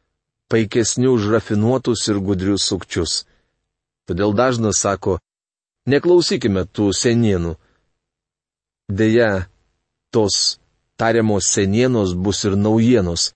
paikesniu 0.51 1.15
už 1.17 1.31
rafinuotus 1.35 2.09
ir 2.11 2.19
gudrius 2.19 2.67
sukčius. 2.71 3.23
Todėl 4.07 4.35
dažnas 4.35 4.83
sako, 4.83 5.21
Neklausykime 5.83 6.63
tų 6.71 6.93
senienų. 6.95 7.57
Deja, 8.87 9.49
tos 10.15 10.61
tariamos 10.97 11.49
senienos 11.51 12.15
bus 12.15 12.45
ir 12.47 12.55
naujienos. 12.55 13.33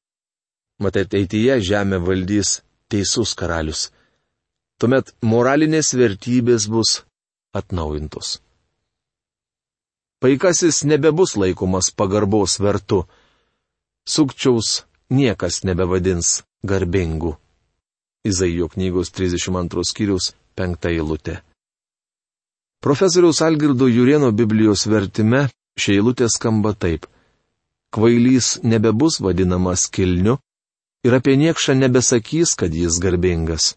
Matai, 0.79 1.07
ateityje 1.09 1.59
žemę 1.67 1.99
valdys 1.99 2.61
teisus 2.93 3.35
karalius. 3.35 3.91
Tuomet 4.77 5.15
moralinės 5.25 5.95
vertybės 5.97 6.67
bus 6.69 6.99
atnaujintos. 7.57 8.43
Paikasis 10.21 10.83
nebebus 10.85 11.33
laikomas 11.41 11.89
pagarbos 11.97 12.59
vertu. 12.61 13.07
Sukčiaus 14.05 14.85
niekas 15.09 15.63
nebevadins 15.65 16.43
garbingu. 16.61 17.37
Izaijo 18.29 18.69
knygos 18.69 19.13
32 19.17 19.85
skyrius 19.93 20.35
5 20.61 20.91
eilutė. 20.93 21.39
Profesoriaus 22.85 23.41
Algirdo 23.49 23.89
Jurieno 23.89 24.29
Biblijos 24.33 24.85
vertime 24.93 25.47
šie 25.81 25.97
eilutė 26.03 26.29
skamba 26.29 26.75
taip. 26.77 27.09
Kvailys 27.97 28.59
nebebus 28.61 29.23
vadinamas 29.25 29.89
kilniu 29.89 30.37
ir 31.07 31.17
apie 31.17 31.41
niekšą 31.41 31.81
nebesakys, 31.81 32.53
kad 32.61 32.77
jis 32.77 33.01
garbingas. 33.01 33.73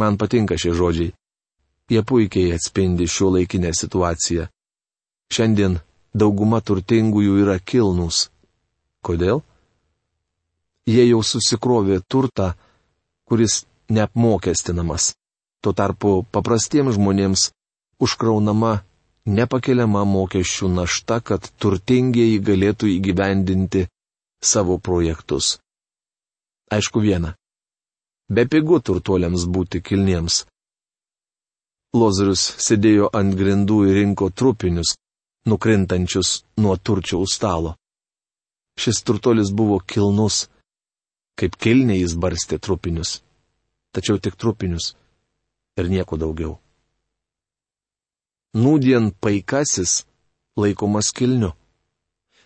Man 0.00 0.18
patinka 0.18 0.58
šie 0.58 0.74
žodžiai. 0.74 1.14
Jie 1.90 2.02
puikiai 2.02 2.54
atspindi 2.56 3.06
šio 3.06 3.28
laikinę 3.34 3.70
situaciją. 3.76 4.46
Šiandien 5.34 5.78
dauguma 6.14 6.60
turtingųjų 6.60 7.42
yra 7.44 7.58
kilnus. 7.60 8.28
Kodėl? 9.04 9.42
Jie 10.88 11.04
jau 11.08 11.20
susikrovė 11.24 12.00
turtą, 12.08 12.54
kuris 13.28 13.64
neapmokestinamas. 13.88 15.12
Tuo 15.62 15.72
tarpu 15.72 16.24
paprastiems 16.32 16.96
žmonėms 16.96 17.50
užkraunama 18.04 18.72
nepakeliama 19.24 20.04
mokesčių 20.04 20.68
našta, 20.74 21.20
kad 21.20 21.48
turtingieji 21.60 22.40
galėtų 22.44 22.90
įgyvendinti 22.98 23.86
savo 24.44 24.76
projektus. 24.78 25.58
Aišku 26.72 27.00
viena. 27.00 27.34
Be 28.30 28.46
pigų 28.48 28.80
turtuoliams 28.80 29.44
būti 29.50 29.82
kilniems. 29.84 30.44
Lozorius 31.94 32.42
sėdėjo 32.66 33.10
ant 33.14 33.36
grindų 33.38 33.84
ir 33.88 34.00
rinko 34.00 34.30
trupinius, 34.30 34.96
nukrintančius 35.46 36.42
nuo 36.56 36.74
turčiaus 36.76 37.36
stalo. 37.36 37.76
Šis 38.80 39.04
turtuolis 39.06 39.52
buvo 39.54 39.78
kilnus, 39.78 40.48
kaip 41.38 41.54
kilniai 41.60 42.00
jis 42.00 42.16
barstė 42.18 42.58
trupinius. 42.58 43.20
Tačiau 43.94 44.18
tik 44.18 44.34
trupinius 44.40 44.94
ir 45.78 45.90
nieko 45.92 46.18
daugiau 46.18 46.58
nūdien 48.54 49.10
paikasis 49.20 50.04
laikomas 50.56 51.10
kilniu. 51.12 51.52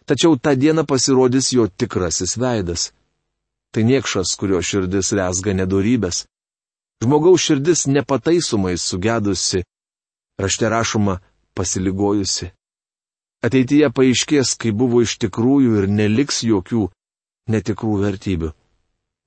Tačiau 0.09 0.39
tą 0.41 0.57
dieną 0.57 0.87
pasirodys 0.89 1.53
jo 1.53 1.69
tikrasis 1.69 2.39
veidas. 2.41 2.93
Tai 3.75 3.85
niekšas, 3.85 4.35
kurio 4.41 4.61
širdis 4.65 5.13
lesga 5.13 5.53
nedorybės. 5.53 6.25
Žmogaus 7.05 7.45
širdis 7.45 7.87
nepataisomai 7.87 8.77
sugedusi, 8.81 9.63
rašte 10.41 10.69
rašoma 10.69 11.19
pasiligojusi. 11.55 12.51
Ateityje 13.45 13.91
paaiškės, 13.95 14.57
kai 14.59 14.73
buvo 14.75 15.05
iš 15.05 15.19
tikrųjų 15.23 15.83
ir 15.83 15.87
neliks 15.91 16.41
jokių 16.43 16.89
netikrų 17.55 17.99
vertybių. 18.03 18.51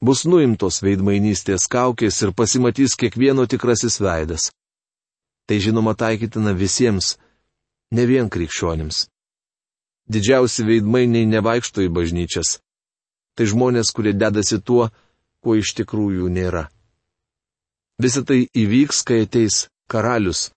Bus 0.01 0.25
nuimtos 0.25 0.81
veidmainystės 0.81 1.67
kaukės 1.69 2.17
ir 2.25 2.33
pasimatys 2.33 2.97
kiekvieno 2.97 3.45
tikrasis 3.45 3.99
veidas. 4.01 4.49
Tai 5.47 5.59
žinoma 5.61 5.93
taikytina 5.93 6.55
visiems, 6.57 7.15
ne 7.93 8.05
vien 8.09 8.29
krikščionims. 8.33 9.05
Didžiausi 10.11 10.65
veidmainiai 10.65 11.29
nevaikšto 11.29 11.85
į 11.85 11.91
bažnyčias. 11.93 12.57
Tai 13.35 13.47
žmonės, 13.47 13.93
kurie 13.95 14.13
dedasi 14.13 14.59
tuo, 14.59 14.89
ko 15.41 15.55
iš 15.57 15.73
tikrųjų 15.79 16.27
nėra. 16.31 16.67
Visą 18.01 18.23
tai 18.25 18.47
įvyks, 18.57 19.03
kai 19.07 19.23
ateis 19.25 19.67
karalius, 19.91 20.49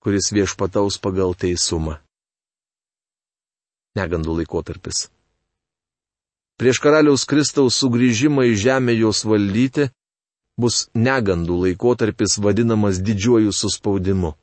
kuris 0.00 0.30
viešpataus 0.32 0.98
pagal 1.02 1.34
teisumą. 1.36 1.98
Negandų 3.98 4.40
laikotarpis. 4.40 5.08
Prieš 6.60 6.78
karaliaus 6.84 7.24
Kristaus 7.24 7.78
sugrįžimą 7.80 8.44
į 8.52 8.56
žemę 8.64 8.94
jos 8.96 9.24
valdyti, 9.24 9.88
bus 10.60 10.88
negandų 10.94 11.56
laikotarpis 11.64 12.36
vadinamas 12.44 13.00
didžiuoju 13.00 13.52
suspaudimu. 13.56 14.34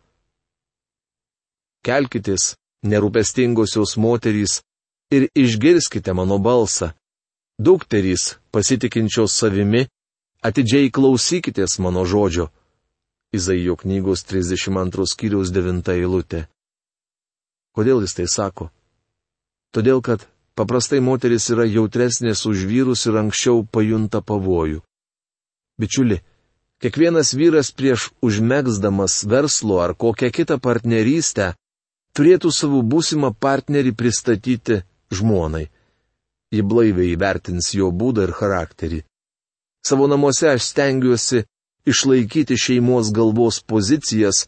Kelkitės, 1.86 2.56
nerūpestingosios 2.84 3.96
moterys, 4.02 4.62
ir 5.14 5.30
išgirskite 5.38 6.14
mano 6.18 6.40
balsą. 6.42 6.92
Dukterys, 7.58 8.38
pasitikinčios 8.54 9.34
savimi, 9.34 9.88
atidžiai 10.46 10.92
klausykitės 10.94 11.80
mano 11.82 12.04
žodžio. 12.06 12.52
Izaijo 13.34 13.74
knygos 13.82 14.22
32 14.30 15.08
skyriaus 15.10 15.50
9 15.50 15.90
eilutė. 15.96 16.46
Kodėl 17.74 18.04
jis 18.06 18.14
tai 18.14 18.28
sako? 18.30 18.70
Todėl, 19.74 20.04
kad 20.06 20.28
paprastai 20.54 21.00
moteris 21.02 21.50
yra 21.50 21.66
jautresnės 21.66 22.46
už 22.46 22.68
vyrus 22.70 23.08
ir 23.10 23.18
anksčiau 23.24 23.66
pajunta 23.66 24.22
pavojų. 24.22 24.84
Bičiuli, 25.82 26.22
kiekvienas 26.82 27.34
vyras 27.34 27.74
prieš 27.74 28.12
užmėgsdamas 28.22 29.24
verslo 29.26 29.82
ar 29.82 29.96
kokią 29.98 30.30
kitą 30.30 30.60
partnerystę 30.62 31.56
turėtų 32.14 32.54
savo 32.54 32.84
būsimą 32.86 33.34
partnerį 33.34 33.98
pristatyti 33.98 34.84
žmonai. 35.10 35.66
Ji 36.56 36.64
blaiviai 36.64 37.14
įvertins 37.16 37.74
jo 37.76 37.90
būdą 37.92 38.28
ir 38.28 38.34
charakterį. 38.40 39.02
Savo 39.88 40.08
namuose 40.12 40.48
aš 40.54 40.70
stengiuosi 40.72 41.44
išlaikyti 41.92 42.56
šeimos 42.60 43.12
galvos 43.16 43.60
pozicijas, 43.74 44.46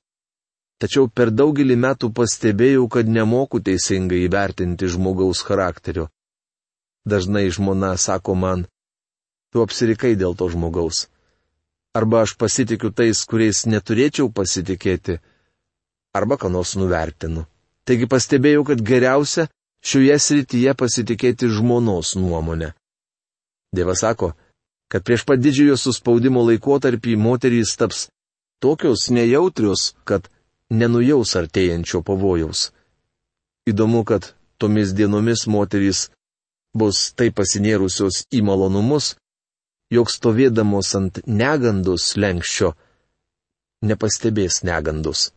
tačiau 0.79 1.09
per 1.11 1.31
daugelį 1.31 1.75
metų 1.85 2.11
pastebėjau, 2.15 2.87
kad 2.87 3.11
nemoku 3.19 3.59
teisingai 3.59 4.23
įvertinti 4.27 4.87
žmogaus 4.95 5.43
charakterio. 5.47 6.07
Dažnai 7.07 7.47
žmona 7.51 7.95
sako 7.97 8.35
man, 8.35 8.67
tu 9.51 9.63
apsirikai 9.63 10.15
dėl 10.19 10.35
to 10.39 10.49
žmogaus 10.55 11.07
arba 11.93 12.21
aš 12.21 12.35
pasitikiu 12.37 12.91
tais, 12.93 13.23
kuriais 13.25 13.65
neturėčiau 13.65 14.29
pasitikėti, 14.31 15.17
arba 16.13 16.37
ką 16.37 16.51
nors 16.53 16.75
nuvertinu. 16.77 17.45
Taigi 17.87 18.07
pastebėjau, 18.09 18.63
kad 18.69 18.83
geriausia 18.85 19.47
šioje 19.85 20.19
srityje 20.19 20.73
pasitikėti 20.75 21.49
žmonos 21.51 22.15
nuomonę. 22.19 22.73
Dievas 23.75 24.01
sako, 24.03 24.33
kad 24.89 25.05
prieš 25.05 25.25
pat 25.29 25.41
didžiojo 25.41 25.77
suspaudimo 25.77 26.41
laikotarpį 26.47 27.15
moterys 27.21 27.75
taps 27.77 28.07
tokios 28.59 29.07
nejautrios, 29.13 29.93
kad 30.03 30.27
nenujaus 30.69 31.35
artėjančio 31.39 32.01
pavojaus. 32.05 32.69
Įdomu, 33.69 34.03
kad 34.03 34.33
tomis 34.57 34.93
dienomis 34.97 35.45
moterys 35.47 36.07
bus 36.73 37.11
taip 37.17 37.37
pasinėrusios 37.39 38.23
į 38.33 38.41
malonumus, 38.45 39.15
jog 39.93 40.09
stovėdamos 40.09 40.93
ant 40.97 41.21
negandus 41.25 42.13
lenkščio, 42.17 42.73
nepastebės 43.85 44.61
negandus. 44.65 45.29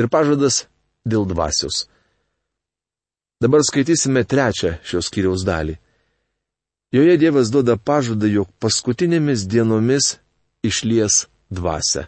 Ir 0.00 0.08
pažadas 0.08 0.66
dėl 1.04 1.26
dvasios. 1.28 1.86
Dabar 3.42 3.64
skaitysime 3.66 4.22
trečią 4.22 4.76
šios 4.86 5.08
kiriaus 5.10 5.42
dalį. 5.42 5.74
Joje 6.94 7.14
Dievas 7.18 7.48
duoda 7.50 7.74
pažadą, 7.88 8.28
jog 8.30 8.48
paskutinėmis 8.62 9.46
dienomis 9.50 10.18
išlies 10.62 11.24
dvasia. 11.50 12.04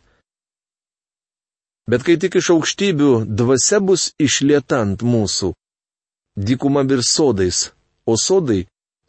Bet 1.90 2.04
kai 2.06 2.14
tik 2.20 2.36
iš 2.38 2.52
aukštybių 2.54 3.08
dvasia 3.40 3.80
bus 3.80 4.12
išlieta 4.26 4.78
ant 4.84 5.02
mūsų, 5.02 5.50
dykuma 6.36 6.84
virs 6.90 7.10
sodais, 7.16 7.58
o 8.06 8.14
sodai 8.20 8.60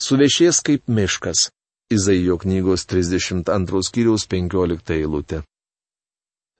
suvešės 0.02 0.64
kaip 0.66 0.88
miškas. 0.88 1.50
Izaijo 1.94 2.40
knygos 2.42 2.88
32 2.90 3.84
skyriaus 3.86 4.26
15 4.26 4.96
eilutė. 4.96 5.44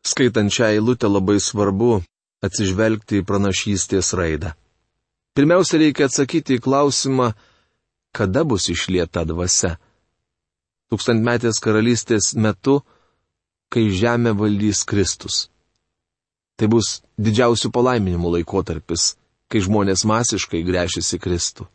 Skaitant 0.06 0.54
šią 0.54 0.70
eilutę 0.76 1.10
labai 1.10 1.40
svarbu 1.42 2.04
atsižvelgti 2.46 3.24
į 3.24 3.26
pranašystės 3.26 4.14
raidą. 4.14 4.54
Pirmiausia, 5.36 5.82
reikia 5.82 6.08
atsakyti 6.08 6.56
į 6.56 6.64
klausimą, 6.64 7.34
kada 8.16 8.46
bus 8.48 8.70
išlieta 8.72 9.26
dvasia. 9.28 9.74
Tūkstantmetės 10.88 11.60
karalystės 11.60 12.32
metu, 12.40 12.78
kai 13.68 13.90
žemę 13.92 14.32
valdys 14.40 14.86
Kristus. 14.88 15.50
Tai 16.56 16.70
bus 16.72 17.02
didžiausių 17.20 17.74
palaiminimų 17.76 18.38
laikotarpis, 18.38 19.16
kai 19.52 19.60
žmonės 19.66 20.06
masiškai 20.08 20.64
grėšisi 20.64 21.20
Kristų. 21.20 21.68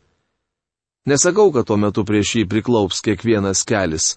Nesakau, 1.05 1.51
kad 1.53 1.69
tuo 1.69 1.77
metu 1.77 2.01
prieš 2.05 2.35
jį 2.39 2.47
priklaups 2.49 3.05
kiekvienas 3.05 3.61
kelias. 3.65 4.15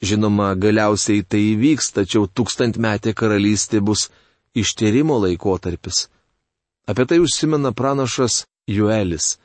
Žinoma, 0.00 0.54
galiausiai 0.56 1.24
tai 1.28 1.40
įvyks, 1.52 1.92
tačiau 1.96 2.24
tūkstantmetė 2.24 3.12
karalystė 3.12 3.80
bus 3.84 4.08
ištyrimo 4.56 5.16
laikotarpis. 5.26 6.06
Apie 6.88 7.04
tai 7.04 7.18
užsimena 7.20 7.74
pranašas 7.76 8.46
Juelis. 8.68 9.38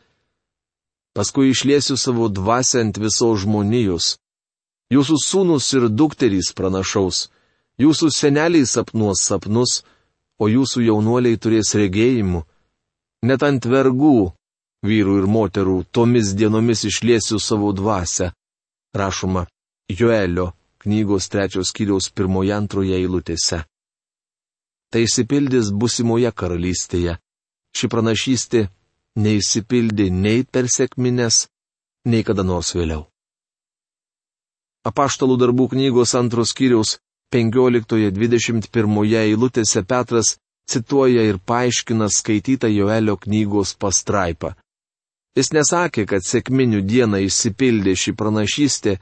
Paskui 1.15 1.53
išliesiu 1.53 1.97
savo 1.97 2.27
dvasę 2.27 2.81
ant 2.83 2.97
visos 2.99 3.43
žmonijos. 3.43 4.17
Jūsų 4.93 5.17
sūnus 5.23 5.69
ir 5.77 5.87
dukterys 5.89 6.51
pranašaus, 6.57 7.29
jūsų 7.81 8.09
seneliai 8.11 8.65
sapnuos 8.67 9.23
sapnus, 9.23 9.81
o 10.41 10.49
jūsų 10.51 10.83
jaunuoliai 10.89 11.39
turės 11.39 11.73
regėjimų. 11.79 12.43
Net 13.23 13.45
ant 13.47 13.65
vergų, 13.65 14.33
vyrų 14.83 15.19
ir 15.21 15.27
moterų, 15.29 15.77
tomis 15.95 16.33
dienomis 16.35 16.83
išliesiu 16.89 17.39
savo 17.39 17.71
dvasę. 17.71 18.33
Rašoma 18.93 19.47
Joelio 19.89 20.51
knygos 20.83 21.29
trečios 21.31 21.71
kiriaus 21.71 22.09
pirmoje 22.11 22.53
antroje 22.53 22.97
eilutėse. 22.99 23.63
Tai 24.91 25.01
įsipildys 25.07 25.71
busimoje 25.71 26.29
karalystėje. 26.35 27.15
Ši 27.73 27.89
pranašystė 27.89 28.67
neįsipildė 29.19 30.09
nei 30.11 30.43
per 30.43 30.69
sėkmines, 30.69 31.47
nei 32.05 32.23
kada 32.23 32.43
nors 32.43 32.73
vėliau. 32.75 33.07
Apaštalų 34.83 35.37
darbų 35.39 35.69
knygos 35.75 36.15
antros 36.19 36.51
kiriaus 36.51 36.97
15-21 37.33 39.05
eilutėse 39.21 39.83
Petras 39.87 40.35
cituoja 40.69 41.23
ir 41.23 41.39
paaiškina 41.39 42.09
skaitytą 42.09 42.67
Joelio 42.67 43.15
knygos 43.17 43.75
pastraipą. 43.79 44.53
Jis 45.37 45.49
nesakė, 45.55 46.05
kad 46.05 46.25
sėkminių 46.25 46.83
dieną 46.85 47.23
įsipildė 47.25 47.95
ši 47.97 48.13
pranašystė, 48.13 48.99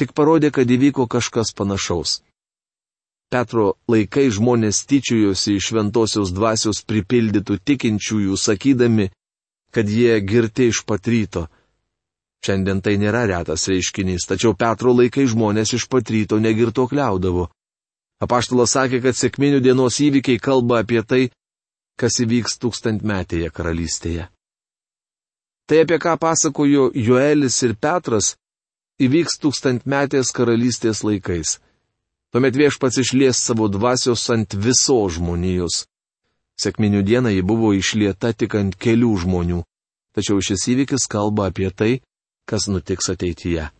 tik 0.00 0.14
parodė, 0.16 0.50
kad 0.50 0.70
įvyko 0.70 1.08
kažkas 1.10 1.52
panašaus. 1.52 2.22
Petro 3.32 3.74
laikai 3.88 4.28
žmonės 4.32 4.84
tyčiojosi 4.88 5.56
iš 5.58 5.72
šventosios 5.72 6.32
dvasios 6.36 6.82
pripildytų 6.88 7.58
tikinčiųjų, 7.68 8.36
sakydami, 8.36 9.10
kad 9.72 9.88
jie 9.88 10.20
girti 10.20 10.68
iš 10.70 10.82
patryto. 10.86 11.46
Šiandien 12.42 12.82
tai 12.82 12.96
nėra 12.98 13.24
retas 13.30 13.68
reiškinys, 13.70 14.26
tačiau 14.26 14.56
Petro 14.58 14.92
laikai 14.96 15.28
žmonės 15.30 15.76
iš 15.78 15.86
patryto 15.88 16.40
negirto 16.42 16.88
kliaudavo. 16.90 17.48
Apaštalas 18.22 18.74
sakė, 18.76 19.00
kad 19.02 19.18
sėkminių 19.18 19.62
dienos 19.62 19.98
įvykiai 20.02 20.42
kalba 20.42 20.82
apie 20.82 21.02
tai, 21.06 21.22
kas 21.98 22.18
įvyks 22.22 22.58
tūkstantmetėje 22.62 23.50
karalystėje. 23.54 24.28
Tai 25.66 25.78
apie 25.84 25.98
ką 26.02 26.16
pasakojo 26.18 26.90
Joelis 26.98 27.60
ir 27.66 27.76
Petras, 27.78 28.34
įvyks 29.02 29.38
tūkstantmetės 29.42 30.34
karalystės 30.34 31.02
laikais. 31.06 31.60
Tuomet 32.32 32.56
viešpats 32.58 32.98
išlies 33.02 33.38
savo 33.38 33.68
dvasios 33.70 34.24
ant 34.34 34.54
visos 34.54 35.18
žmonijos. 35.18 35.84
Sėkminių 36.62 37.02
dieną 37.02 37.30
ji 37.34 37.42
buvo 37.42 37.72
išlieta 37.74 38.30
tik 38.38 38.54
ant 38.54 38.74
kelių 38.78 39.12
žmonių, 39.24 39.60
tačiau 40.14 40.38
šis 40.46 40.68
įvykis 40.74 41.08
kalba 41.10 41.48
apie 41.50 41.70
tai, 41.74 41.92
kas 42.46 42.68
nutiks 42.70 43.10
ateityje. 43.10 43.70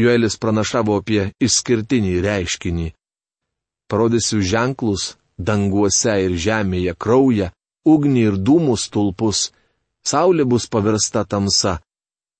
Joelis 0.00 0.38
pranašavo 0.40 0.96
apie 1.02 1.32
išskirtinį 1.44 2.14
reiškinį. 2.24 2.88
Parodysiu 3.90 4.40
ženklus 4.40 5.16
danguose 5.36 6.14
ir 6.24 6.38
žemėje 6.46 6.94
kraują, 6.96 7.50
ugnį 7.84 8.22
ir 8.30 8.38
dūmų 8.46 8.78
stulpus, 8.80 9.50
saulė 10.06 10.46
bus 10.48 10.68
paversta 10.72 11.26
tamsa, 11.28 11.80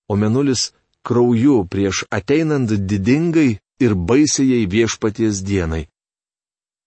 o 0.08 0.16
menulis 0.16 0.70
krauju 1.04 1.66
prieš 1.68 2.04
ateinant 2.08 2.72
didingai 2.72 3.58
ir 3.84 3.94
baisiai 3.94 4.64
viešpaties 4.66 5.42
dienai. 5.44 5.91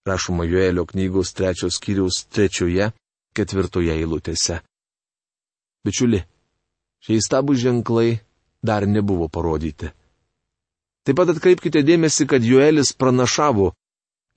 Rašoma 0.05 0.45
Joelio 0.45 0.85
knygos 0.85 1.33
trečios 1.33 1.79
kiriaus 1.81 2.25
trečioje, 2.29 2.91
ketvirtoje 3.33 3.93
eilutėse. 3.97 4.59
Bičiuli, 5.85 6.19
šie 7.01 7.17
įstabų 7.21 7.55
ženklai 7.57 8.19
dar 8.61 8.85
nebuvo 8.85 9.27
parodyti. 9.29 9.89
Taip 11.05 11.17
pat 11.17 11.33
atkreipkite 11.33 11.81
dėmesį, 11.85 12.27
kad 12.29 12.45
Joelis 12.45 12.93
pranašavo, 12.93 13.71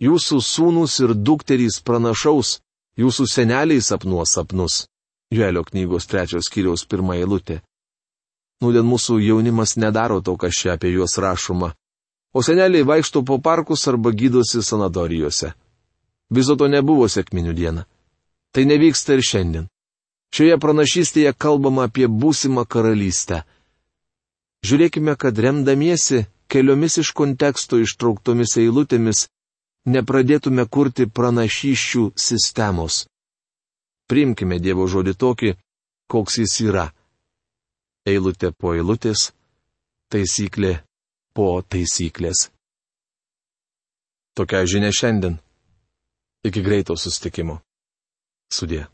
jūsų 0.01 0.41
sūnus 0.45 0.99
ir 1.05 1.15
dukterys 1.17 1.81
pranašaus, 1.85 2.59
jūsų 3.01 3.29
seneliai 3.29 3.85
sapnuos 3.85 4.33
sapnus. 4.37 4.87
Joelio 5.33 5.65
knygos 5.69 6.09
trečios 6.09 6.49
kiriaus 6.49 6.87
pirmą 6.89 7.19
eilutę. 7.21 7.61
Nūdien 8.65 8.87
mūsų 8.89 9.19
jaunimas 9.21 9.77
nedaro 9.77 10.23
to, 10.25 10.35
kas 10.41 10.57
čia 10.57 10.73
apie 10.77 10.95
juos 10.95 11.19
rašoma. 11.21 11.75
O 12.39 12.43
seneliai 12.43 12.87
vaikšto 12.87 13.25
po 13.27 13.41
parkus 13.43 13.89
arba 13.91 14.13
gydosi 14.15 14.63
sanatorijose. 14.63 15.49
Viso 16.31 16.55
to 16.61 16.69
nebuvo 16.71 17.09
sėkminių 17.11 17.55
diena. 17.57 17.83
Tai 18.55 18.63
nevyksta 18.71 19.17
ir 19.17 19.25
šiandien. 19.27 19.65
Šioje 20.31 20.59
pranašystėje 20.63 21.33
kalbama 21.35 21.89
apie 21.89 22.07
būsimą 22.07 22.63
karalystę. 22.71 23.43
Žiūrėkime, 24.63 25.17
kad 25.19 25.39
remdamiesi 25.39 26.27
keliomis 26.47 27.01
iš 27.03 27.11
konteksto 27.17 27.81
ištrauktomis 27.83 28.55
eilutėmis 28.63 29.27
nepradėtume 29.91 30.69
kurti 30.71 31.09
pranašyščių 31.11 32.05
sistemos. 32.15 33.07
Primkime 34.07 34.61
Dievo 34.63 34.87
žodį 34.87 35.15
tokį, 35.19 35.57
koks 36.07 36.39
jis 36.45 36.61
yra 36.71 36.87
eilutė 38.07 38.53
po 38.55 38.77
eilutės, 38.79 39.33
taisyklė 40.13 40.79
po 41.39 41.63
taisyklės. 41.63 42.49
Tokia 44.35 44.65
žinia 44.67 44.91
šiandien. 44.91 45.37
Iki 46.43 46.63
greito 46.67 46.97
sustikimo. 46.99 47.61
Sudė. 48.51 48.89